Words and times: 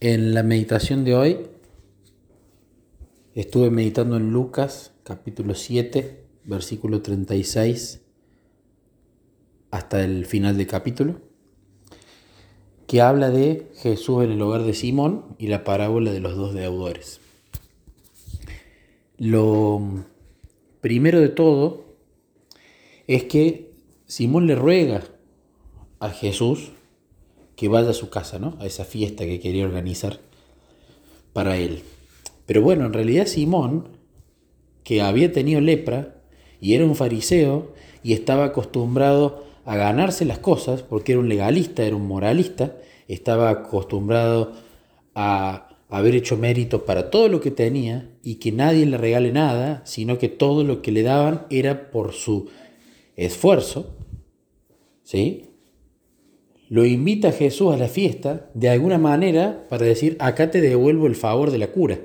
En 0.00 0.32
la 0.32 0.44
meditación 0.44 1.04
de 1.04 1.16
hoy 1.16 1.38
estuve 3.34 3.68
meditando 3.68 4.16
en 4.16 4.30
Lucas 4.30 4.92
capítulo 5.02 5.56
7, 5.56 6.24
versículo 6.44 7.02
36 7.02 8.00
hasta 9.72 10.04
el 10.04 10.24
final 10.24 10.56
del 10.56 10.68
capítulo, 10.68 11.20
que 12.86 13.00
habla 13.00 13.30
de 13.30 13.72
Jesús 13.78 14.22
en 14.22 14.30
el 14.30 14.40
hogar 14.40 14.62
de 14.62 14.74
Simón 14.74 15.34
y 15.36 15.48
la 15.48 15.64
parábola 15.64 16.12
de 16.12 16.20
los 16.20 16.36
dos 16.36 16.54
deudores. 16.54 17.20
Lo 19.16 19.82
primero 20.80 21.18
de 21.18 21.28
todo 21.28 21.86
es 23.08 23.24
que 23.24 23.72
Simón 24.06 24.46
le 24.46 24.54
ruega 24.54 25.02
a 25.98 26.10
Jesús 26.10 26.70
que 27.58 27.66
vaya 27.66 27.90
a 27.90 27.94
su 27.94 28.08
casa, 28.08 28.38
¿no? 28.38 28.56
A 28.60 28.66
esa 28.66 28.84
fiesta 28.84 29.26
que 29.26 29.40
quería 29.40 29.64
organizar 29.64 30.20
para 31.32 31.56
él. 31.56 31.82
Pero 32.46 32.62
bueno, 32.62 32.86
en 32.86 32.92
realidad 32.92 33.26
Simón, 33.26 33.88
que 34.84 35.02
había 35.02 35.32
tenido 35.32 35.60
lepra 35.60 36.22
y 36.60 36.74
era 36.74 36.84
un 36.84 36.94
fariseo 36.94 37.74
y 38.04 38.12
estaba 38.12 38.44
acostumbrado 38.44 39.44
a 39.64 39.76
ganarse 39.76 40.24
las 40.24 40.38
cosas, 40.38 40.82
porque 40.82 41.12
era 41.12 41.20
un 41.20 41.28
legalista, 41.28 41.82
era 41.82 41.96
un 41.96 42.06
moralista, 42.06 42.76
estaba 43.08 43.50
acostumbrado 43.50 44.52
a 45.16 45.76
haber 45.88 46.14
hecho 46.14 46.36
mérito 46.36 46.84
para 46.84 47.10
todo 47.10 47.28
lo 47.28 47.40
que 47.40 47.50
tenía 47.50 48.08
y 48.22 48.36
que 48.36 48.52
nadie 48.52 48.86
le 48.86 48.98
regale 48.98 49.32
nada, 49.32 49.82
sino 49.84 50.16
que 50.16 50.28
todo 50.28 50.62
lo 50.62 50.80
que 50.80 50.92
le 50.92 51.02
daban 51.02 51.44
era 51.50 51.90
por 51.90 52.12
su 52.12 52.48
esfuerzo, 53.16 53.96
¿sí? 55.02 55.47
Lo 56.68 56.84
invita 56.84 57.32
Jesús 57.32 57.72
a 57.72 57.78
la 57.78 57.88
fiesta 57.88 58.50
de 58.54 58.68
alguna 58.68 58.98
manera 58.98 59.66
para 59.68 59.86
decir, 59.86 60.16
acá 60.20 60.50
te 60.50 60.60
devuelvo 60.60 61.06
el 61.06 61.16
favor 61.16 61.50
de 61.50 61.58
la 61.58 61.68
cura. 61.68 61.98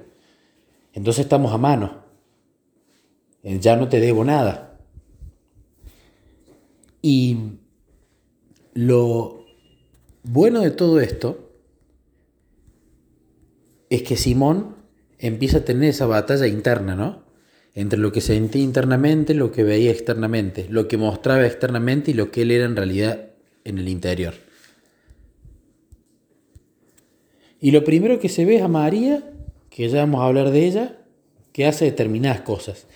Entonces 0.94 1.26
estamos 1.26 1.52
a 1.52 1.58
mano. 1.58 2.04
Eh, 3.44 3.60
ya 3.60 3.76
no 3.76 3.90
te 3.90 4.00
debo 4.00 4.24
nada. 4.24 4.80
Y 7.02 7.38
lo 8.74 9.46
bueno 10.24 10.62
de 10.62 10.72
todo 10.72 11.02
esto 11.02 11.52
es 13.90 14.04
que 14.04 14.16
Simón 14.16 14.78
empieza 15.20 15.60
a 15.60 15.66
tener 15.66 15.90
esa 15.90 16.06
batalla 16.06 16.48
interna, 16.48 16.96
¿no? 16.96 17.24
Entre 17.76 18.00
lo 18.00 18.12
que 18.14 18.22
sentía 18.22 18.64
internamente, 18.64 19.34
lo 19.34 19.52
que 19.52 19.64
veía 19.64 19.92
externamente, 19.92 20.68
lo 20.70 20.88
que 20.88 20.98
mostraba 20.98 21.46
externamente 21.46 22.12
y 22.12 22.14
lo 22.14 22.32
que 22.32 22.44
él 22.44 22.52
era 22.52 22.66
en 22.66 22.76
realidad 22.76 23.32
en 23.66 23.80
el 23.80 23.90
interior. 23.90 24.43
Y 27.64 27.72
lo 27.72 27.86
primero 27.86 28.20
que 28.20 28.28
se 28.28 28.44
ve 28.44 28.58
es 28.58 28.62
a 28.62 28.68
María, 28.68 29.24
que 29.70 29.88
ya 29.88 30.00
vamos 30.00 30.20
a 30.20 30.26
hablar 30.26 30.52
de 30.52 30.66
ella, 30.66 31.00
que 31.54 31.66
hace 31.66 31.86
determinadas 31.86 32.42
cosas. 32.42 32.88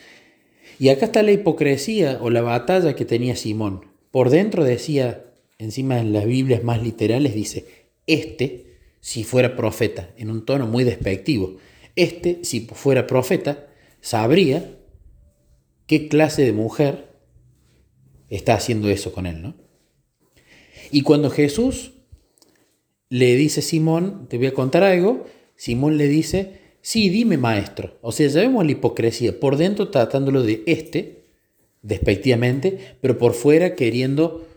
Y 0.78 0.90
acá 0.90 1.06
está 1.06 1.24
la 1.24 1.32
hipocresía 1.32 2.20
o 2.22 2.30
la 2.30 2.42
batalla 2.42 2.94
que 2.94 3.06
tenía 3.06 3.38
Simón. 3.38 3.86
Por 4.12 4.30
dentro 4.30 4.66
decía, 4.66 5.24
encima 5.58 6.02
en 6.02 6.12
las 6.12 6.26
Biblias 6.26 6.66
más 6.66 6.84
literales, 6.84 7.34
dice, 7.34 7.66
este, 8.08 8.76
si 9.00 9.24
fuera 9.24 9.56
profeta, 9.56 10.10
en 10.18 10.30
un 10.30 10.44
tono 10.44 10.68
muy 10.68 10.84
despectivo, 10.84 11.56
este, 11.96 12.40
si 12.44 12.60
fuera 12.60 13.08
profeta, 13.08 13.68
sabría 14.02 14.70
qué 15.86 16.10
clase 16.10 16.44
de 16.44 16.52
mujer 16.52 17.08
está 18.30 18.56
haciendo 18.56 18.90
eso 18.90 19.14
con 19.14 19.28
él, 19.28 19.42
¿no? 19.42 19.56
Y 20.92 21.04
cuando 21.04 21.30
Jesús 21.30 21.94
le 23.10 23.36
dice 23.36 23.62
Simón, 23.62 24.28
te 24.30 24.38
voy 24.38 24.48
a 24.48 24.54
contar 24.54 24.84
algo, 24.84 25.26
Simón 25.56 25.98
le 25.98 26.08
dice, 26.08 26.60
sí, 26.82 27.10
dime 27.10 27.38
maestro. 27.38 27.98
O 28.02 28.12
sea, 28.12 28.28
ya 28.28 28.42
vemos 28.42 28.66
la 28.66 28.72
hipocresía, 28.72 29.40
por 29.40 29.58
dentro 29.58 29.90
tratándolo 29.90 30.44
de 30.44 30.64
este, 30.66 31.26
despectivamente, 31.82 32.98
pero 33.02 33.18
por 33.18 33.34
fuera 33.34 33.76
queriendo 33.76 34.48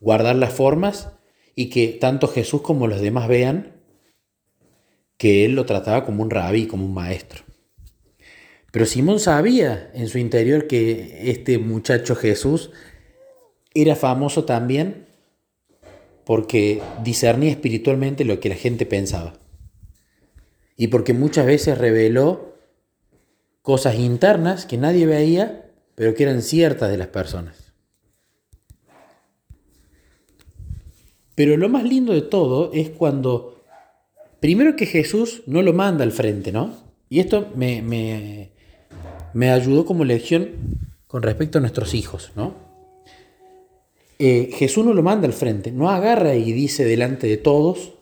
guardar 0.00 0.36
las 0.36 0.52
formas 0.52 1.10
y 1.54 1.70
que 1.70 1.88
tanto 1.88 2.28
Jesús 2.28 2.62
como 2.62 2.86
los 2.86 3.00
demás 3.00 3.28
vean 3.28 3.72
que 5.16 5.44
él 5.44 5.54
lo 5.54 5.64
trataba 5.64 6.04
como 6.04 6.22
un 6.22 6.30
rabí, 6.30 6.66
como 6.66 6.84
un 6.84 6.94
maestro. 6.94 7.44
Pero 8.72 8.86
Simón 8.86 9.20
sabía 9.20 9.90
en 9.94 10.08
su 10.08 10.18
interior 10.18 10.66
que 10.66 11.30
este 11.30 11.58
muchacho 11.58 12.16
Jesús 12.16 12.70
era 13.72 13.94
famoso 13.94 14.44
también 14.44 15.06
porque 16.24 16.82
discernía 17.02 17.50
espiritualmente 17.50 18.24
lo 18.24 18.40
que 18.40 18.48
la 18.48 18.54
gente 18.54 18.86
pensaba. 18.86 19.34
Y 20.76 20.88
porque 20.88 21.12
muchas 21.12 21.46
veces 21.46 21.78
reveló 21.78 22.54
cosas 23.62 23.96
internas 23.96 24.66
que 24.66 24.76
nadie 24.76 25.06
veía, 25.06 25.70
pero 25.94 26.14
que 26.14 26.24
eran 26.24 26.42
ciertas 26.42 26.90
de 26.90 26.98
las 26.98 27.08
personas. 27.08 27.72
Pero 31.34 31.56
lo 31.56 31.68
más 31.68 31.84
lindo 31.84 32.12
de 32.12 32.22
todo 32.22 32.72
es 32.72 32.90
cuando, 32.90 33.62
primero 34.40 34.76
que 34.76 34.86
Jesús 34.86 35.42
no 35.46 35.62
lo 35.62 35.72
manda 35.72 36.04
al 36.04 36.12
frente, 36.12 36.52
¿no? 36.52 36.76
Y 37.08 37.20
esto 37.20 37.50
me, 37.56 37.82
me, 37.82 38.50
me 39.32 39.50
ayudó 39.50 39.84
como 39.84 40.04
lección 40.04 40.50
con 41.06 41.22
respecto 41.22 41.58
a 41.58 41.60
nuestros 41.60 41.94
hijos, 41.94 42.32
¿no? 42.36 42.63
Eh, 44.18 44.50
Jesús 44.52 44.84
no 44.84 44.94
lo 44.94 45.02
manda 45.02 45.26
al 45.26 45.32
frente, 45.32 45.72
no 45.72 45.90
agarra 45.90 46.36
y 46.36 46.52
dice 46.52 46.84
delante 46.84 47.26
de 47.26 47.36
todos 47.36 47.94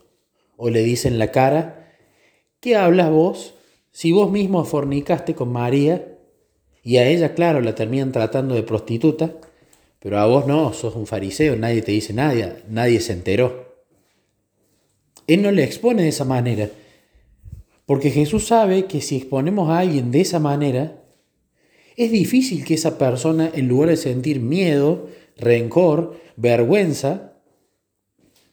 o 0.57 0.69
le 0.69 0.83
dice 0.83 1.09
en 1.09 1.19
la 1.19 1.33
cara, 1.33 1.97
¿qué 2.61 2.77
hablas 2.77 3.11
vos? 3.11 3.55
Si 3.91 4.13
vos 4.13 4.31
mismo 4.31 4.65
fornicaste 4.65 5.35
con 5.35 5.51
María 5.51 6.19
y 6.83 6.99
a 6.99 7.09
ella, 7.09 7.35
claro, 7.35 7.61
la 7.61 7.75
terminan 7.75 8.13
tratando 8.13 8.55
de 8.55 8.63
prostituta, 8.63 9.35
pero 9.99 10.19
a 10.19 10.27
vos 10.27 10.47
no, 10.47 10.73
sos 10.73 10.97
un 10.97 11.07
fariseo, 11.07 11.57
nadie 11.57 11.83
te 11.83 11.93
dice 11.93 12.13
nada, 12.13 12.57
nadie 12.69 13.01
se 13.01 13.13
enteró. 13.13 13.73
Él 15.27 15.43
no 15.43 15.51
le 15.51 15.65
expone 15.65 16.03
de 16.03 16.09
esa 16.09 16.25
manera, 16.25 16.71
porque 17.87 18.11
Jesús 18.11 18.47
sabe 18.47 18.85
que 18.87 19.01
si 19.01 19.17
exponemos 19.17 19.71
a 19.71 19.79
alguien 19.79 20.11
de 20.11 20.21
esa 20.21 20.41
manera, 20.41 21.03
es 21.97 22.11
difícil 22.11 22.65
que 22.65 22.75
esa 22.75 22.99
persona, 22.99 23.51
en 23.55 23.69
lugar 23.69 23.91
de 23.91 23.97
sentir 23.97 24.41
miedo, 24.41 25.09
rencor, 25.37 26.21
vergüenza, 26.37 27.35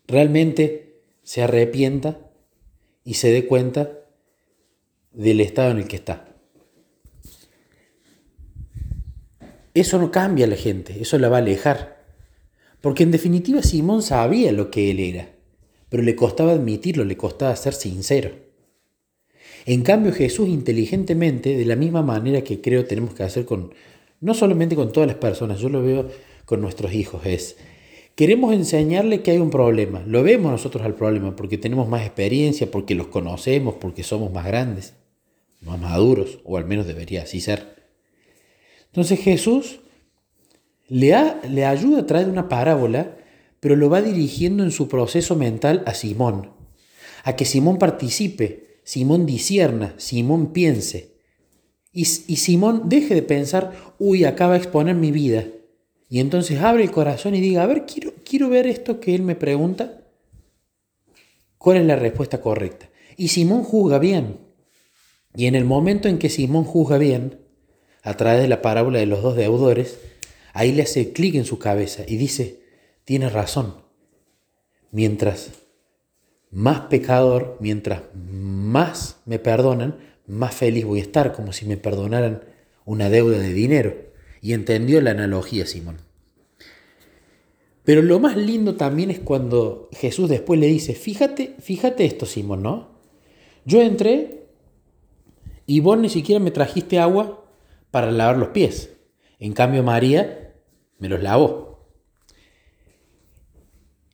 realmente 0.08 1.02
se 1.24 1.44
arrepienta 1.44 2.20
y 3.04 3.16
se 3.16 3.32
dé 3.32 3.46
cuenta 3.46 3.92
del 5.12 5.42
estado 5.42 5.72
en 5.72 5.78
el 5.78 5.88
que 5.88 5.96
está. 5.96 6.26
Eso 9.74 10.00
no 10.00 10.12
cambia 10.12 10.46
a 10.46 10.50
la 10.50 10.56
gente, 10.56 11.00
eso 11.00 11.18
la 11.18 11.30
va 11.30 11.38
a 11.38 11.42
alejar. 11.42 12.00
Porque 12.82 13.04
en 13.04 13.12
definitiva 13.12 13.62
Simón 13.62 14.02
sabía 14.02 14.52
lo 14.52 14.72
que 14.72 14.90
él 14.90 15.00
era, 15.00 15.30
pero 15.90 16.04
le 16.04 16.16
costaba 16.16 16.54
admitirlo, 16.54 17.04
le 17.04 17.18
costaba 17.18 17.56
ser 17.56 17.74
sincero. 17.74 18.32
En 19.66 19.84
cambio 19.84 20.14
Jesús 20.14 20.48
inteligentemente, 20.48 21.58
de 21.58 21.66
la 21.66 21.76
misma 21.76 22.02
manera 22.02 22.42
que 22.42 22.62
creo 22.62 22.86
tenemos 22.86 23.14
que 23.14 23.24
hacer 23.24 23.46
con, 23.46 23.74
no 24.22 24.34
solamente 24.34 24.76
con 24.76 24.92
todas 24.92 25.08
las 25.08 25.18
personas, 25.18 25.60
yo 25.60 25.70
lo 25.70 25.84
veo 25.84 26.10
con 26.50 26.62
nuestros 26.62 26.96
hijos 26.96 27.28
es, 27.28 27.58
queremos 28.16 28.56
enseñarle 28.56 29.22
que 29.22 29.30
hay 29.30 29.38
un 29.38 29.52
problema, 29.52 30.02
lo 30.08 30.24
vemos 30.24 30.52
nosotros 30.52 30.84
al 30.84 30.96
problema 30.96 31.36
porque 31.36 31.60
tenemos 31.60 31.88
más 31.88 32.02
experiencia, 32.02 32.72
porque 32.72 32.96
los 32.96 33.06
conocemos, 33.06 33.76
porque 33.76 34.02
somos 34.02 34.34
más 34.34 34.48
grandes, 34.48 34.96
más 35.62 35.80
maduros, 35.80 36.40
o 36.46 36.58
al 36.58 36.66
menos 36.66 36.88
debería 36.88 37.22
así 37.22 37.40
ser. 37.40 37.76
Entonces 38.88 39.20
Jesús 39.20 39.82
le, 40.88 41.16
le 41.48 41.66
ayuda 41.66 42.00
a 42.00 42.06
traer 42.08 42.28
una 42.28 42.50
parábola, 42.50 43.16
pero 43.60 43.76
lo 43.76 43.88
va 43.92 44.02
dirigiendo 44.02 44.64
en 44.64 44.72
su 44.72 44.88
proceso 44.88 45.36
mental 45.36 45.84
a 45.86 45.94
Simón, 45.94 46.50
a 47.26 47.36
que 47.36 47.46
Simón 47.46 47.78
participe, 47.78 48.80
Simón 48.84 49.28
disierna, 49.28 49.94
Simón 49.98 50.52
piense. 50.52 51.14
Y, 51.94 52.02
y 52.02 52.38
Simón 52.38 52.90
deje 52.90 53.14
de 53.14 53.22
pensar, 53.22 53.94
uy, 54.00 54.24
acaba 54.24 54.54
de 54.54 54.60
exponer 54.60 54.96
mi 54.96 55.12
vida, 55.12 55.46
y 56.10 56.20
entonces 56.20 56.60
abre 56.60 56.84
el 56.84 56.92
corazón 56.92 57.36
y 57.36 57.40
diga, 57.40 57.62
a 57.62 57.68
ver, 57.68 57.86
quiero, 57.86 58.12
quiero 58.26 58.50
ver 58.50 58.66
esto 58.66 59.00
que 59.00 59.14
él 59.14 59.22
me 59.22 59.36
pregunta. 59.36 60.02
¿Cuál 61.60 61.78
es 61.78 61.86
la 61.86 61.96
respuesta 61.96 62.42
correcta? 62.42 62.90
Y 63.16 63.28
Simón 63.28 63.64
juzga 63.64 64.00
bien. 64.00 64.40
Y 65.36 65.46
en 65.46 65.54
el 65.54 65.66
momento 65.66 66.08
en 66.08 66.18
que 66.18 66.30
Simón 66.30 66.64
juzga 66.64 66.98
bien, 66.98 67.42
a 68.02 68.16
través 68.18 68.42
de 68.42 68.48
la 68.48 68.64
parábola 68.64 68.98
de 68.98 69.06
los 69.06 69.22
dos 69.22 69.36
deudores, 69.36 70.00
ahí 70.54 70.72
le 70.72 70.82
hace 70.82 71.14
clic 71.14 71.36
en 71.36 71.46
su 71.46 71.60
cabeza 71.60 72.04
y 72.08 72.18
dice, 72.18 72.64
tiene 73.06 73.30
razón. 73.30 73.84
Mientras 74.92 75.52
más 76.50 76.82
pecador, 76.82 77.58
mientras 77.60 78.02
más 78.16 79.18
me 79.26 79.38
perdonan, 79.38 80.00
más 80.26 80.56
feliz 80.56 80.86
voy 80.86 81.02
a 81.02 81.04
estar, 81.04 81.34
como 81.34 81.54
si 81.54 81.68
me 81.68 81.78
perdonaran 81.78 82.46
una 82.84 83.12
deuda 83.12 83.38
de 83.38 83.54
dinero 83.54 84.09
y 84.42 84.54
entendió 84.54 85.02
la 85.02 85.12
analogía 85.12 85.66
Simón. 85.66 85.98
Pero 87.84 88.02
lo 88.02 88.20
más 88.20 88.38
lindo 88.38 88.76
también 88.76 89.10
es 89.10 89.20
cuando 89.20 89.90
Jesús 89.92 90.30
después 90.30 90.60
le 90.60 90.68
dice, 90.68 90.94
fíjate, 90.94 91.56
fíjate 91.60 92.06
esto 92.06 92.26
Simón, 92.26 92.62
¿no? 92.62 93.00
Yo 93.66 93.82
entré 93.82 94.48
y 95.66 95.80
vos 95.80 95.98
ni 95.98 96.10
siquiera 96.10 96.40
me 96.40 96.52
trajiste 96.52 97.00
agua 97.00 97.46
para 97.92 98.12
lavar 98.12 98.38
los 98.38 98.50
pies. 98.50 98.92
En 99.40 99.54
cambio 99.54 99.84
María 99.84 100.54
me 101.00 101.10
los 101.10 101.22
lavó. 101.24 101.88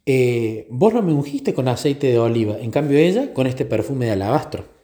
Eh, 0.06 0.68
vos 0.70 0.94
no 0.94 1.02
me 1.02 1.14
ungiste 1.14 1.54
con 1.54 1.68
aceite 1.68 2.08
de 2.08 2.20
oliva, 2.20 2.60
en 2.60 2.70
cambio 2.70 2.98
ella 2.98 3.34
con 3.34 3.48
este 3.48 3.66
perfume 3.66 4.06
de 4.06 4.12
alabastro. 4.12 4.75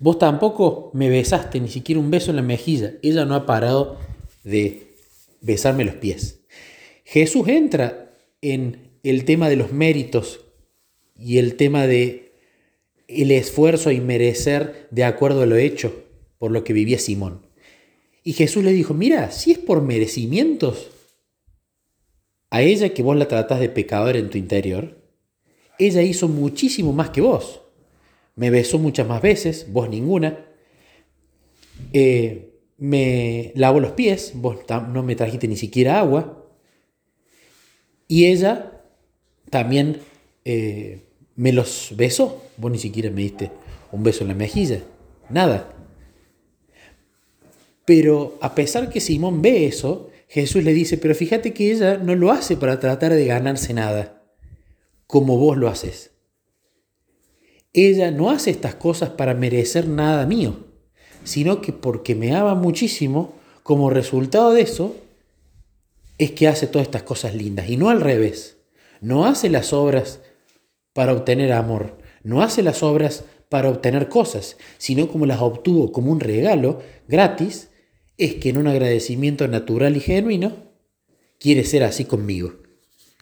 Vos 0.00 0.18
tampoco 0.18 0.90
me 0.94 1.08
besaste 1.08 1.60
ni 1.60 1.68
siquiera 1.68 2.00
un 2.00 2.10
beso 2.10 2.30
en 2.30 2.36
la 2.36 2.42
mejilla. 2.42 2.94
Ella 3.02 3.24
no 3.24 3.34
ha 3.34 3.46
parado 3.46 3.98
de 4.44 4.94
besarme 5.40 5.84
los 5.84 5.96
pies. 5.96 6.40
Jesús 7.04 7.48
entra 7.48 8.12
en 8.40 8.90
el 9.02 9.24
tema 9.24 9.48
de 9.48 9.56
los 9.56 9.72
méritos 9.72 10.40
y 11.18 11.38
el 11.38 11.56
tema 11.56 11.86
de 11.86 12.32
el 13.08 13.30
esfuerzo 13.30 13.90
y 13.90 14.00
merecer 14.00 14.86
de 14.90 15.04
acuerdo 15.04 15.42
a 15.42 15.46
lo 15.46 15.56
hecho 15.56 16.04
por 16.38 16.50
lo 16.52 16.62
que 16.62 16.74
vivía 16.74 16.98
Simón. 16.98 17.46
Y 18.22 18.34
Jesús 18.34 18.62
le 18.62 18.72
dijo, 18.72 18.92
mira, 18.94 19.30
si 19.30 19.52
es 19.52 19.58
por 19.58 19.82
merecimientos, 19.82 20.90
a 22.50 22.62
ella 22.62 22.90
que 22.90 23.02
vos 23.02 23.16
la 23.16 23.28
tratás 23.28 23.60
de 23.60 23.68
pecador 23.68 24.16
en 24.16 24.30
tu 24.30 24.38
interior, 24.38 24.98
ella 25.78 26.02
hizo 26.02 26.28
muchísimo 26.28 26.92
más 26.92 27.10
que 27.10 27.20
vos. 27.20 27.62
Me 28.38 28.50
besó 28.50 28.78
muchas 28.78 29.06
más 29.06 29.20
veces, 29.20 29.66
vos 29.72 29.90
ninguna. 29.90 30.46
Eh, 31.92 32.54
me 32.76 33.52
lavó 33.56 33.80
los 33.80 33.92
pies, 33.92 34.32
vos 34.34 34.58
no 34.92 35.02
me 35.02 35.16
trajiste 35.16 35.48
ni 35.48 35.56
siquiera 35.56 35.98
agua. 35.98 36.46
Y 38.06 38.26
ella 38.26 38.80
también 39.50 39.98
eh, 40.44 41.02
me 41.34 41.52
los 41.52 41.94
besó, 41.96 42.44
vos 42.56 42.70
ni 42.70 42.78
siquiera 42.78 43.10
me 43.10 43.22
diste 43.22 43.50
un 43.90 44.04
beso 44.04 44.22
en 44.22 44.28
la 44.28 44.34
mejilla, 44.34 44.82
nada. 45.30 45.74
Pero 47.84 48.38
a 48.40 48.54
pesar 48.54 48.88
que 48.88 49.00
Simón 49.00 49.42
ve 49.42 49.66
eso, 49.66 50.10
Jesús 50.28 50.62
le 50.62 50.74
dice, 50.74 50.96
pero 50.96 51.14
fíjate 51.14 51.52
que 51.52 51.72
ella 51.72 51.96
no 51.96 52.14
lo 52.14 52.30
hace 52.30 52.56
para 52.56 52.78
tratar 52.78 53.14
de 53.14 53.24
ganarse 53.24 53.74
nada, 53.74 54.22
como 55.08 55.38
vos 55.38 55.56
lo 55.56 55.68
haces. 55.68 56.12
Ella 57.72 58.10
no 58.10 58.30
hace 58.30 58.50
estas 58.50 58.74
cosas 58.74 59.10
para 59.10 59.34
merecer 59.34 59.86
nada 59.86 60.26
mío, 60.26 60.66
sino 61.24 61.60
que 61.60 61.72
porque 61.72 62.14
me 62.14 62.34
ama 62.34 62.54
muchísimo, 62.54 63.34
como 63.62 63.90
resultado 63.90 64.52
de 64.52 64.62
eso, 64.62 64.96
es 66.16 66.30
que 66.32 66.48
hace 66.48 66.66
todas 66.66 66.86
estas 66.86 67.02
cosas 67.02 67.34
lindas, 67.34 67.68
y 67.68 67.76
no 67.76 67.90
al 67.90 68.00
revés. 68.00 68.56
No 69.00 69.26
hace 69.26 69.50
las 69.50 69.72
obras 69.72 70.20
para 70.92 71.12
obtener 71.12 71.52
amor, 71.52 71.98
no 72.22 72.42
hace 72.42 72.62
las 72.62 72.82
obras 72.82 73.24
para 73.48 73.68
obtener 73.68 74.08
cosas, 74.08 74.56
sino 74.78 75.08
como 75.08 75.26
las 75.26 75.40
obtuvo 75.40 75.92
como 75.92 76.10
un 76.10 76.20
regalo 76.20 76.80
gratis 77.06 77.68
es 78.16 78.34
que 78.34 78.48
en 78.50 78.58
un 78.58 78.66
agradecimiento 78.66 79.46
natural 79.46 79.96
y 79.96 80.00
genuino 80.00 80.52
quiere 81.38 81.64
ser 81.64 81.84
así 81.84 82.04
conmigo. 82.04 82.54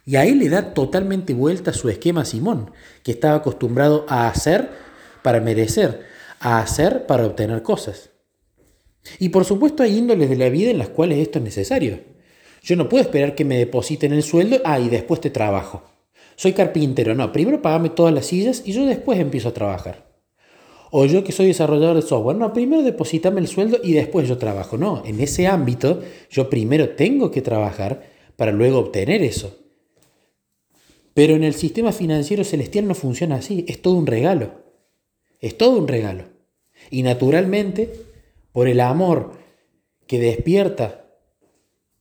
Y 0.06 0.14
ahí 0.14 0.36
le 0.36 0.48
da 0.48 0.72
totalmente 0.72 1.34
vuelta 1.34 1.72
su 1.72 1.88
esquema 1.88 2.24
Simón, 2.24 2.70
que 3.02 3.10
estaba 3.10 3.34
acostumbrado 3.34 4.06
a 4.08 4.28
hacer 4.28 4.70
para 5.22 5.40
merecer, 5.40 6.04
a 6.38 6.60
hacer 6.60 7.06
para 7.06 7.26
obtener 7.26 7.62
cosas. 7.62 8.10
Y 9.18 9.30
por 9.30 9.44
supuesto 9.44 9.82
hay 9.82 9.98
índoles 9.98 10.30
de 10.30 10.36
la 10.36 10.48
vida 10.48 10.70
en 10.70 10.78
las 10.78 10.90
cuales 10.90 11.18
esto 11.18 11.40
es 11.40 11.44
necesario. 11.44 11.98
Yo 12.62 12.76
no 12.76 12.88
puedo 12.88 13.02
esperar 13.02 13.34
que 13.34 13.44
me 13.44 13.58
depositen 13.58 14.12
el 14.12 14.22
sueldo, 14.22 14.60
ah, 14.64 14.78
y 14.78 14.88
después 14.88 15.20
te 15.20 15.30
trabajo. 15.30 15.82
Soy 16.36 16.52
carpintero, 16.52 17.16
no, 17.16 17.32
primero 17.32 17.60
pagame 17.60 17.90
todas 17.90 18.14
las 18.14 18.26
sillas 18.26 18.62
y 18.64 18.72
yo 18.72 18.86
después 18.86 19.18
empiezo 19.18 19.48
a 19.48 19.54
trabajar. 19.54 20.06
O 20.92 21.04
yo 21.06 21.24
que 21.24 21.32
soy 21.32 21.46
desarrollador 21.46 21.96
de 21.96 22.02
software, 22.02 22.36
no, 22.36 22.52
primero 22.52 22.82
depositame 22.82 23.40
el 23.40 23.48
sueldo 23.48 23.78
y 23.82 23.92
después 23.92 24.28
yo 24.28 24.38
trabajo. 24.38 24.78
No, 24.78 25.02
en 25.04 25.20
ese 25.20 25.48
ámbito 25.48 26.00
yo 26.30 26.48
primero 26.48 26.90
tengo 26.90 27.32
que 27.32 27.42
trabajar 27.42 28.08
para 28.36 28.52
luego 28.52 28.78
obtener 28.78 29.22
eso. 29.22 29.65
Pero 31.16 31.34
en 31.34 31.44
el 31.44 31.54
sistema 31.54 31.92
financiero 31.92 32.44
celestial 32.44 32.86
no 32.86 32.94
funciona 32.94 33.36
así, 33.36 33.64
es 33.68 33.80
todo 33.80 33.94
un 33.94 34.06
regalo. 34.06 34.52
Es 35.40 35.56
todo 35.56 35.78
un 35.78 35.88
regalo. 35.88 36.24
Y 36.90 37.02
naturalmente, 37.02 37.90
por 38.52 38.68
el 38.68 38.80
amor 38.80 39.32
que 40.06 40.18
despierta 40.18 41.06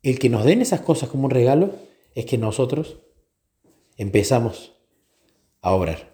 el 0.04 0.20
que 0.20 0.28
nos 0.28 0.44
den 0.44 0.62
esas 0.62 0.82
cosas 0.82 1.08
como 1.08 1.24
un 1.24 1.32
regalo, 1.32 1.76
es 2.14 2.26
que 2.26 2.38
nosotros 2.38 2.98
empezamos 3.96 4.74
a 5.62 5.72
obrar. 5.72 6.14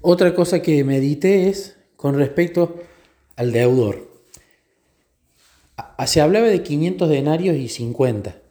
Otra 0.00 0.34
cosa 0.34 0.62
que 0.62 0.82
medité 0.82 1.50
es 1.50 1.76
con 1.94 2.16
respecto 2.16 2.80
al 3.36 3.52
deudor. 3.52 4.10
Se 6.06 6.22
hablaba 6.22 6.46
de 6.46 6.62
500 6.62 7.06
denarios 7.06 7.56
y 7.56 7.68
50. 7.68 8.45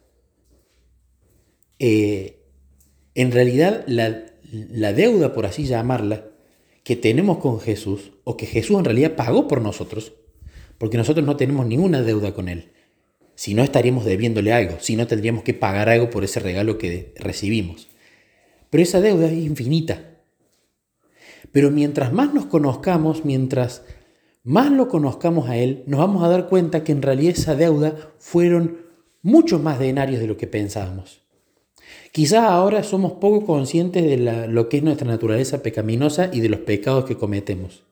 Eh, 1.78 2.42
en 3.14 3.32
realidad, 3.32 3.84
la, 3.86 4.26
la 4.50 4.92
deuda, 4.92 5.32
por 5.32 5.46
así 5.46 5.64
llamarla, 5.64 6.26
que 6.84 6.96
tenemos 6.96 7.38
con 7.38 7.60
Jesús, 7.60 8.12
o 8.24 8.36
que 8.36 8.46
Jesús 8.46 8.78
en 8.78 8.84
realidad 8.84 9.16
pagó 9.16 9.48
por 9.48 9.60
nosotros, 9.60 10.12
porque 10.78 10.96
nosotros 10.96 11.26
no 11.26 11.36
tenemos 11.36 11.66
ninguna 11.66 12.02
deuda 12.02 12.32
con 12.34 12.48
Él. 12.48 12.72
Si 13.34 13.54
no, 13.54 13.62
estaríamos 13.62 14.04
debiéndole 14.04 14.52
algo, 14.52 14.76
si 14.80 14.96
no, 14.96 15.06
tendríamos 15.06 15.42
que 15.42 15.52
pagar 15.52 15.88
algo 15.88 16.10
por 16.10 16.24
ese 16.24 16.40
regalo 16.40 16.78
que 16.78 17.12
recibimos. 17.16 17.88
Pero 18.70 18.82
esa 18.82 19.00
deuda 19.00 19.26
es 19.26 19.32
infinita. 19.32 20.16
Pero 21.52 21.70
mientras 21.70 22.12
más 22.12 22.32
nos 22.32 22.46
conozcamos, 22.46 23.24
mientras 23.24 23.82
más 24.42 24.70
lo 24.70 24.88
conozcamos 24.88 25.48
a 25.48 25.56
Él, 25.56 25.82
nos 25.86 25.98
vamos 25.98 26.22
a 26.22 26.28
dar 26.28 26.48
cuenta 26.48 26.84
que 26.84 26.92
en 26.92 27.02
realidad 27.02 27.34
esa 27.36 27.56
deuda 27.56 28.12
fueron 28.18 28.82
muchos 29.22 29.60
más 29.60 29.78
denarios 29.78 30.20
de 30.20 30.28
lo 30.28 30.36
que 30.36 30.46
pensábamos. 30.46 31.25
Quizás 32.12 32.44
ahora 32.44 32.82
somos 32.82 33.12
poco 33.12 33.44
conscientes 33.44 34.04
de 34.04 34.16
lo 34.48 34.68
que 34.68 34.78
es 34.78 34.82
nuestra 34.82 35.06
naturaleza 35.06 35.62
pecaminosa 35.62 36.30
y 36.32 36.40
de 36.40 36.48
los 36.48 36.60
pecados 36.60 37.04
que 37.04 37.16
cometemos 37.16 37.84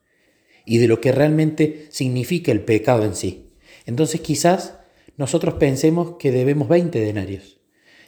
y 0.65 0.79
de 0.79 0.89
lo 0.89 1.01
que 1.01 1.13
realmente 1.13 1.87
significa 1.91 2.53
el 2.53 2.61
pecado 2.61 3.05
en 3.05 3.15
sí. 3.15 3.51
Entonces 3.87 4.21
quizás 4.21 4.79
nosotros 5.17 5.55
pensemos 5.55 6.17
que 6.19 6.33
debemos 6.33 6.69
20 6.69 7.01
denarios. 7.01 7.61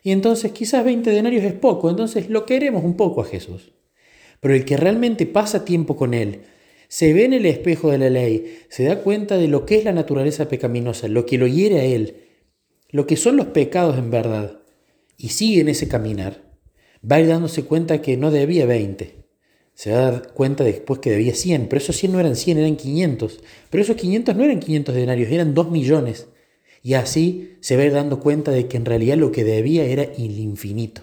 Y 0.03 0.13
entonces 0.13 0.53
quizás 0.53 0.85
20 0.85 1.11
denarios 1.11 1.45
es 1.45 1.53
poco, 1.53 1.91
entonces 1.91 2.31
lo 2.31 2.47
queremos 2.47 2.85
un 2.85 2.97
poco 2.97 3.21
a 3.21 3.27
Jesús. 3.27 3.73
Pero 4.41 4.55
el 4.55 4.65
que 4.65 4.77
realmente 4.77 5.27
pasa 5.27 5.65
tiempo 5.65 5.97
con 5.97 6.15
Él, 6.15 6.43
se 6.89 7.13
ve 7.13 7.25
en 7.25 7.33
el 7.33 7.47
espejo 7.47 7.91
de 7.91 7.99
la 7.99 8.11
ley, 8.11 8.61
se 8.69 8.85
da 8.85 9.01
cuenta 9.01 9.37
de 9.37 9.49
lo 9.49 9.67
que 9.67 9.77
es 9.77 9.85
la 9.85 9.93
naturaleza 9.93 10.49
pecaminosa, 10.49 11.09
lo 11.09 11.27
que 11.27 11.39
lo 11.39 11.47
hiere 11.47 11.81
a 11.81 11.85
Él, 11.85 12.27
lo 12.91 13.07
que 13.07 13.17
son 13.17 13.37
los 13.37 13.47
pecados 13.49 13.99
en 13.99 14.11
verdad, 14.11 14.61
y 15.17 15.29
sigue 15.31 15.61
en 15.61 15.69
ese 15.69 15.89
caminar, 15.89 16.43
va 17.01 17.17
a 17.17 17.21
ir 17.21 17.29
dándose 17.29 17.65
cuenta 17.65 18.03
que 18.03 18.17
no 18.17 18.31
debía 18.31 18.67
20. 18.67 19.27
Se 19.75 19.93
va 19.93 19.99
a 19.99 20.11
dar 20.11 20.33
cuenta 20.33 20.65
después 20.65 21.01
que 21.01 21.11
debía 21.11 21.35
100, 21.35 21.69
pero 21.69 21.79
esos 21.79 21.97
100 21.97 22.13
no 22.13 22.21
eran 22.21 22.37
100, 22.37 22.59
eran 22.59 22.77
500. 22.77 23.41
Pero 23.71 23.83
esos 23.83 23.97
500 23.97 24.37
no 24.37 24.45
eran 24.45 24.61
500 24.61 24.95
denarios, 24.95 25.31
eran 25.31 25.55
2 25.55 25.71
millones. 25.71 26.29
Y 26.83 26.95
así 26.95 27.57
se 27.61 27.77
va 27.77 27.83
a 27.83 27.87
ir 27.87 27.93
dando 27.93 28.21
cuenta 28.21 28.51
de 28.53 28.69
que 28.69 28.77
en 28.77 28.85
realidad 28.85 29.17
lo 29.17 29.33
que 29.33 29.45
debía 29.45 29.85
era 29.85 30.03
el 30.03 30.39
infinito. 30.39 31.03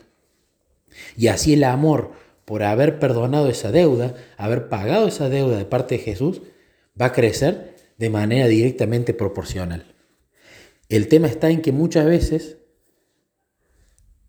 Y 1.17 1.27
así 1.27 1.53
el 1.53 1.63
amor 1.63 2.11
por 2.45 2.63
haber 2.63 2.99
perdonado 2.99 3.49
esa 3.49 3.71
deuda, 3.71 4.15
haber 4.37 4.69
pagado 4.69 5.07
esa 5.07 5.29
deuda 5.29 5.57
de 5.57 5.65
parte 5.65 5.97
de 5.97 6.03
Jesús, 6.03 6.41
va 6.99 7.07
a 7.07 7.13
crecer 7.13 7.75
de 7.97 8.09
manera 8.09 8.47
directamente 8.47 9.13
proporcional. 9.13 9.93
El 10.89 11.07
tema 11.07 11.27
está 11.27 11.49
en 11.49 11.61
que 11.61 11.71
muchas 11.71 12.05
veces, 12.05 12.57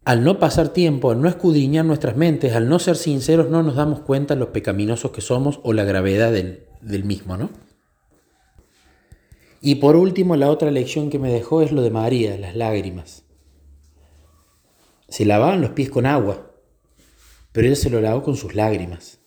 al 0.05 0.23
no 0.23 0.39
pasar 0.39 0.69
tiempo, 0.69 1.11
al 1.11 1.21
no 1.21 1.29
escudriñar 1.29 1.85
nuestras 1.85 2.17
mentes, 2.17 2.53
al 2.53 2.69
no 2.69 2.79
ser 2.79 2.97
sinceros, 2.97 3.49
no 3.49 3.63
nos 3.63 3.77
damos 3.77 4.01
cuenta 4.01 4.35
de 4.35 4.41
lo 4.41 4.53
pecaminosos 4.53 5.11
que 5.13 5.23
somos 5.23 5.61
o 5.63 5.73
la 5.73 5.85
gravedad 5.85 6.31
del, 6.31 6.65
del 6.83 7.05
mismo, 7.05 7.37
¿no? 7.37 7.51
Y 9.63 9.77
por 9.77 9.97
último, 9.97 10.37
la 10.37 10.51
otra 10.51 10.71
lección 10.71 11.09
que 11.09 11.19
me 11.19 11.33
dejó 11.33 11.63
es 11.63 11.73
lo 11.73 11.81
de 11.81 11.91
María, 11.91 12.37
las 12.37 12.55
lágrimas. 12.55 13.25
Se 15.09 15.25
lavaban 15.25 15.63
los 15.63 15.71
pies 15.71 15.89
con 15.89 16.05
agua, 16.05 16.51
pero 17.53 17.67
ella 17.67 17.77
se 17.77 17.89
lo 17.89 18.03
lavó 18.03 18.23
con 18.23 18.37
sus 18.37 18.55
lágrimas. 18.55 19.21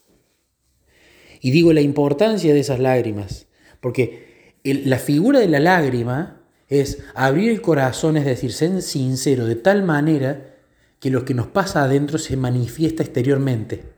Y 1.42 1.50
digo 1.50 1.74
la 1.74 1.82
importancia 1.82 2.54
de 2.54 2.60
esas 2.60 2.80
lágrimas, 2.80 3.48
porque 3.82 4.54
la 4.64 5.00
figura 5.00 5.40
de 5.40 5.48
la 5.48 5.60
lágrima 5.60 6.44
es 6.68 7.00
abrir 7.16 7.50
el 7.50 7.62
corazón, 7.62 8.16
es 8.18 8.26
decir, 8.26 8.54
ser 8.54 8.84
sincero 8.84 9.46
de 9.46 9.56
tal 9.56 9.84
manera 9.84 10.57
que 11.00 11.10
lo 11.10 11.26
que 11.26 11.34
nos 11.34 11.48
pasa 11.48 11.84
adentro 11.84 12.18
se 12.18 12.38
manifiesta 12.38 13.04
exteriormente. 13.04 13.94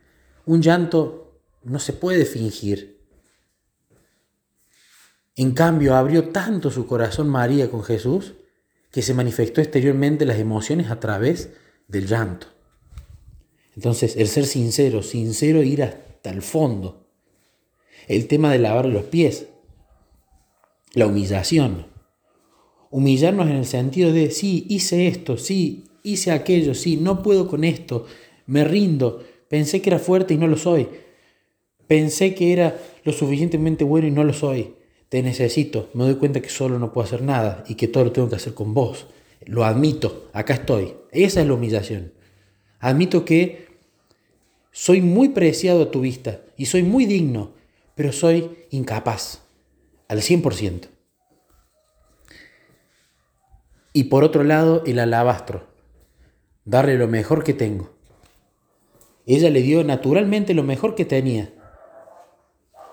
Un 0.45 0.61
llanto 0.61 1.41
no 1.63 1.79
se 1.79 1.93
puede 1.93 2.25
fingir. 2.25 2.99
En 5.35 5.51
cambio, 5.51 5.95
abrió 5.95 6.29
tanto 6.29 6.69
su 6.69 6.85
corazón 6.85 7.29
María 7.29 7.71
con 7.71 7.83
Jesús 7.83 8.33
que 8.91 9.01
se 9.01 9.13
manifestó 9.13 9.61
exteriormente 9.61 10.25
las 10.25 10.39
emociones 10.39 10.89
a 10.89 10.99
través 10.99 11.51
del 11.87 12.07
llanto. 12.07 12.47
Entonces, 13.75 14.17
el 14.17 14.27
ser 14.27 14.45
sincero, 14.45 15.03
sincero, 15.03 15.63
ir 15.63 15.83
hasta 15.83 16.31
el 16.31 16.41
fondo. 16.41 17.07
El 18.07 18.27
tema 18.27 18.51
de 18.51 18.59
lavar 18.59 18.85
los 18.87 19.05
pies, 19.05 19.45
la 20.93 21.07
humillación. 21.07 21.87
Humillarnos 22.89 23.47
en 23.47 23.55
el 23.55 23.65
sentido 23.65 24.11
de, 24.11 24.31
sí, 24.31 24.65
hice 24.67 25.07
esto, 25.07 25.37
sí, 25.37 25.88
hice 26.03 26.31
aquello, 26.31 26.73
sí, 26.73 26.97
no 26.97 27.23
puedo 27.23 27.47
con 27.47 27.63
esto, 27.63 28.05
me 28.45 28.63
rindo, 28.63 29.23
pensé 29.47 29.81
que 29.81 29.89
era 29.89 29.99
fuerte 29.99 30.33
y 30.33 30.37
no 30.37 30.47
lo 30.47 30.57
soy, 30.57 30.87
pensé 31.87 32.35
que 32.35 32.53
era 32.53 32.79
lo 33.03 33.11
suficientemente 33.11 33.83
bueno 33.83 34.07
y 34.07 34.11
no 34.11 34.23
lo 34.23 34.33
soy, 34.33 34.75
te 35.09 35.23
necesito, 35.23 35.89
me 35.93 36.03
doy 36.03 36.15
cuenta 36.15 36.41
que 36.41 36.49
solo 36.49 36.79
no 36.79 36.93
puedo 36.93 37.05
hacer 37.05 37.21
nada 37.21 37.63
y 37.67 37.75
que 37.75 37.87
todo 37.87 38.05
lo 38.05 38.11
tengo 38.11 38.29
que 38.29 38.35
hacer 38.35 38.53
con 38.53 38.73
vos, 38.73 39.07
lo 39.45 39.65
admito, 39.65 40.29
acá 40.33 40.53
estoy, 40.53 40.93
esa 41.11 41.41
es 41.41 41.47
la 41.47 41.53
humillación. 41.53 42.13
Admito 42.79 43.25
que 43.25 43.67
soy 44.71 45.01
muy 45.01 45.29
preciado 45.29 45.83
a 45.83 45.91
tu 45.91 46.01
vista 46.01 46.41
y 46.57 46.67
soy 46.67 46.83
muy 46.83 47.05
digno, 47.05 47.53
pero 47.95 48.11
soy 48.11 48.51
incapaz, 48.69 49.41
al 50.07 50.21
100%. 50.21 50.87
Y 53.91 54.05
por 54.05 54.23
otro 54.23 54.43
lado, 54.43 54.83
el 54.85 54.99
alabastro, 54.99 55.67
darle 56.69 56.99
lo 56.99 57.07
mejor 57.07 57.43
que 57.43 57.55
tengo. 57.55 57.89
Ella 59.25 59.49
le 59.49 59.61
dio 59.61 59.83
naturalmente 59.83 60.53
lo 60.53 60.61
mejor 60.61 60.93
que 60.93 61.03
tenía, 61.03 61.51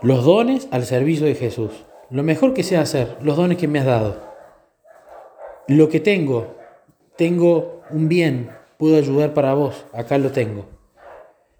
los 0.01 0.25
dones 0.25 0.67
al 0.71 0.87
servicio 0.87 1.27
de 1.27 1.35
Jesús, 1.35 1.85
lo 2.11 2.23
mejor 2.23 2.55
que 2.55 2.63
sé 2.63 2.79
hacer, 2.79 3.19
los 3.21 3.37
dones 3.37 3.59
que 3.59 3.69
me 3.69 3.79
has 3.79 3.85
dado. 3.85 4.23
Lo 5.69 5.91
que 5.91 6.01
tengo, 6.01 6.57
tengo 7.17 7.83
un 7.91 8.09
bien, 8.09 8.51
puedo 8.79 8.97
ayudar 8.97 9.35
para 9.35 9.53
vos, 9.53 9.85
acá 9.93 10.17
lo 10.17 10.31
tengo. 10.33 10.67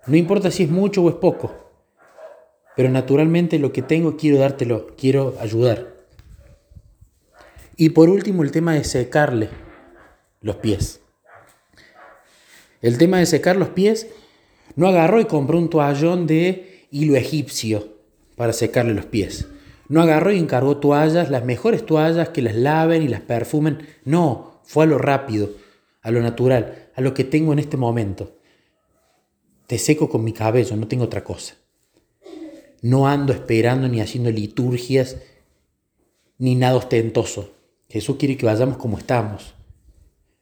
No 0.07 0.17
importa 0.17 0.51
si 0.51 0.63
es 0.63 0.71
mucho 0.71 1.03
o 1.03 1.11
es 1.11 1.17
poco, 1.17 1.53
pero 2.77 2.89
naturalmente 2.89 3.59
lo 3.59 3.73
que 3.73 3.83
tengo 3.83 4.17
quiero 4.17 4.39
dártelo, 4.39 4.89
quiero 4.97 5.35
ayudar. 5.39 5.95
Y 7.77 7.91
por 7.91 8.09
último 8.09 8.43
el 8.43 8.53
tema 8.53 8.73
de 8.73 8.85
secarle 8.85 9.51
los 10.41 10.57
pies. 10.57 11.03
El 12.83 12.99
tema 12.99 13.19
de 13.19 13.27
secar 13.27 13.57
los 13.57 13.71
pies, 13.71 14.09
no 14.75 14.89
agarró 14.89 15.21
y 15.21 15.25
compró 15.25 15.59
un 15.59 15.71
toallón 15.71 16.27
de 16.27 16.87
hilo 16.91 17.17
egipcio 17.17 17.97
para 18.37 18.53
secarle 18.53 18.95
los 18.95 19.07
pies. 19.07 19.49
No 19.89 20.03
agarró 20.03 20.33
y 20.33 20.39
encargó 20.39 20.79
toallas, 20.79 21.31
las 21.31 21.45
mejores 21.45 21.87
toallas 21.87 22.31
que 22.31 22.43
las 22.43 22.55
laven 22.55 23.03
y 23.03 23.09
las 23.09 23.21
perfumen. 23.21 23.87
No, 24.05 24.61
fue 24.65 24.85
a 24.85 24.87
lo 24.87 24.99
rápido, 24.99 25.51
a 26.03 26.11
lo 26.11 26.21
natural, 26.21 26.91
a 26.95 27.01
lo 27.01 27.15
que 27.15 27.25
tengo 27.25 27.53
en 27.53 27.59
este 27.59 27.77
momento. 27.77 28.37
Te 29.67 29.79
seco 29.79 30.09
con 30.09 30.25
mi 30.25 30.33
cabello, 30.33 30.77
no 30.77 30.89
tengo 30.89 31.05
otra 31.05 31.25
cosa. 31.25 31.55
No 32.83 33.09
ando 33.09 33.33
esperando 33.33 33.89
ni 33.89 34.01
haciendo 34.01 34.31
liturgias 34.31 35.17
ni 36.39 36.55
nada 36.55 36.77
ostentoso. 36.77 37.53
Jesús 37.89 38.17
quiere 38.17 38.37
que 38.37 38.47
vayamos 38.47 38.77
como 38.77 38.99
estamos. 38.99 39.55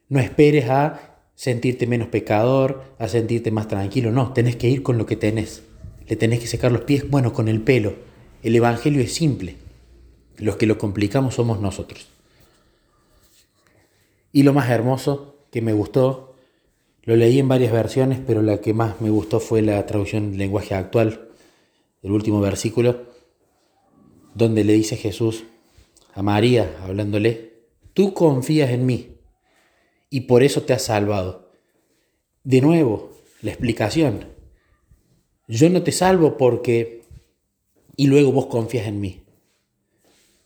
No 0.09 0.21
esperes 0.21 0.69
a 0.69 1.14
sentirte 1.35 1.87
menos 1.87 2.09
pecador, 2.09 2.85
a 2.99 3.09
sentirte 3.09 3.51
más 3.51 3.69
tranquilo. 3.69 4.11
No, 4.13 4.33
tenés 4.33 4.57
que 4.57 4.69
ir 4.69 4.83
con 4.83 4.99
lo 4.99 5.07
que 5.07 5.17
tenés. 5.17 5.63
Le 6.07 6.17
tenés 6.17 6.41
que 6.41 6.47
secar 6.47 6.73
los 6.73 6.83
pies, 6.83 7.09
bueno, 7.09 7.33
con 7.33 7.49
el 7.49 7.61
pelo. 7.61 7.95
El 8.43 8.55
Evangelio 8.57 9.03
es 9.03 9.15
simple. 9.15 9.57
Los 10.37 10.57
que 10.57 10.67
lo 10.67 10.79
complicamos 10.79 11.35
somos 11.35 11.61
nosotros. 11.61 12.09
Y 14.33 14.43
lo 14.43 14.53
más 14.53 14.69
hermoso 14.69 15.37
que 15.51 15.63
me 15.63 15.73
gustó, 15.73 16.35
lo 17.05 17.17
leí 17.17 17.39
en 17.39 17.49
varias 17.49 17.73
versiones, 17.73 18.19
pero 18.27 18.43
la 18.43 18.61
que 18.61 18.75
más 18.75 19.01
me 19.01 19.11
gustó 19.11 19.39
fue 19.39 19.63
la 19.63 19.85
traducción 19.87 20.31
del 20.31 20.39
lenguaje 20.39 20.75
actual, 20.75 21.29
el 22.03 22.11
último 22.11 22.41
versículo, 22.41 23.05
donde 24.35 24.65
le 24.65 24.73
dice 24.73 24.97
Jesús 24.97 25.45
a 26.15 26.23
María, 26.23 26.77
hablándole, 26.83 27.53
tú 27.93 28.15
confías 28.15 28.71
en 28.71 28.87
mí 28.87 29.14
y 30.15 30.21
por 30.21 30.45
eso 30.45 30.63
te 30.63 30.73
has 30.73 30.83
salvado. 30.83 31.51
De 32.45 32.61
nuevo, 32.61 33.11
la 33.43 33.51
explicación. 33.51 34.27
Yo 35.49 35.69
no 35.71 35.83
te 35.83 35.91
salvo 35.91 36.37
porque... 36.37 37.03
y 37.97 38.07
luego 38.07 38.31
vos 38.31 38.47
confías 38.47 38.87
en 38.87 39.01
mí. 39.01 39.25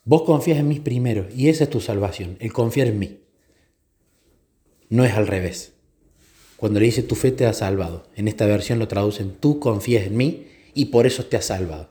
Vos 0.05 0.23
confías 0.23 0.59
en 0.59 0.69
mí 0.69 0.81
primero 0.81 1.29
y 1.37 1.51
esa 1.51 1.65
es 1.65 1.71
tu 1.71 1.83
salvación, 1.83 2.39
el 2.41 2.51
confiar 2.51 2.87
en 2.87 2.99
mí. 2.99 3.19
No 4.89 5.05
es 5.05 5.13
al 5.13 5.27
revés. 5.27 5.75
Cuando 6.57 6.81
le 6.81 6.87
dice 6.87 7.03
tu 7.03 7.15
fe 7.15 7.31
te 7.31 7.45
ha 7.45 7.53
salvado, 7.53 8.09
en 8.17 8.27
esta 8.27 8.47
versión 8.47 8.79
lo 8.79 8.89
traducen 8.89 9.37
tú 9.39 9.61
confías 9.61 10.07
en 10.07 10.17
mí 10.17 10.47
y 10.73 10.87
por 10.87 11.07
eso 11.07 11.27
te 11.27 11.37
has 11.37 11.45
salvado. 11.45 11.91